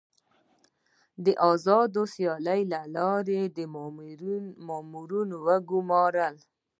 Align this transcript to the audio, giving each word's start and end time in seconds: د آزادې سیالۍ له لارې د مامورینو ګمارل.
د 1.25 1.27
آزادې 1.51 2.03
سیالۍ 2.13 2.61
له 2.71 2.81
لارې 2.95 3.41
د 3.55 3.57
مامورینو 4.67 5.37
ګمارل. 5.69 6.35